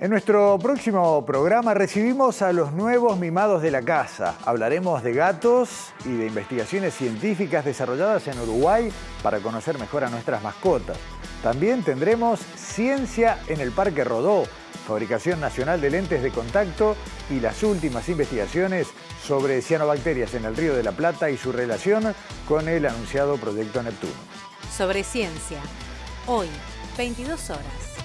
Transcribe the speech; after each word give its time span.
En 0.00 0.10
nuestro 0.10 0.56
próximo 0.60 1.26
programa 1.26 1.74
recibimos 1.74 2.40
a 2.42 2.52
los 2.52 2.72
nuevos 2.72 3.18
mimados 3.18 3.62
de 3.62 3.72
la 3.72 3.82
casa. 3.82 4.36
Hablaremos 4.44 5.02
de 5.02 5.12
gatos 5.12 5.92
y 6.04 6.10
de 6.10 6.28
investigaciones 6.28 6.94
científicas 6.94 7.64
desarrolladas 7.64 8.28
en 8.28 8.38
Uruguay 8.38 8.92
para 9.24 9.40
conocer 9.40 9.76
mejor 9.76 10.04
a 10.04 10.08
nuestras 10.08 10.40
mascotas. 10.40 10.96
También 11.42 11.82
tendremos 11.82 12.38
ciencia 12.38 13.40
en 13.48 13.60
el 13.60 13.72
Parque 13.72 14.04
Rodó, 14.04 14.44
fabricación 14.86 15.40
nacional 15.40 15.80
de 15.80 15.90
lentes 15.90 16.22
de 16.22 16.30
contacto 16.30 16.94
y 17.28 17.40
las 17.40 17.64
últimas 17.64 18.08
investigaciones 18.08 18.86
sobre 19.26 19.60
cianobacterias 19.62 20.32
en 20.34 20.44
el 20.44 20.56
Río 20.56 20.76
de 20.76 20.84
la 20.84 20.92
Plata 20.92 21.28
y 21.28 21.36
su 21.36 21.50
relación 21.50 22.14
con 22.46 22.68
el 22.68 22.86
anunciado 22.86 23.36
Proyecto 23.36 23.82
Neptuno. 23.82 24.12
Sobre 24.70 25.02
ciencia, 25.02 25.58
hoy, 26.28 26.46
22 26.96 27.50
horas. 27.50 27.97